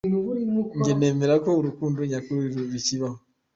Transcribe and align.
Njye 0.77 0.93
nemera 0.99 1.35
ko 1.43 1.49
urukundo 1.59 1.99
nyakuri 2.09 2.45
Rukibaho,. 2.71 3.17